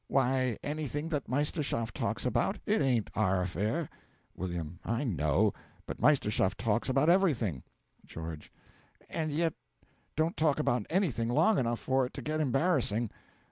[0.07, 2.57] Why, anything that Meisterschaft talks about.
[2.65, 3.87] It ain't our affair.
[4.35, 4.71] W.
[4.83, 5.53] I know;
[5.85, 7.61] but Meisterschaft talks about everything.
[8.07, 8.35] GEO.
[9.11, 9.53] And yet
[10.15, 13.11] don't talk about anything long enough for it to get embarrassing.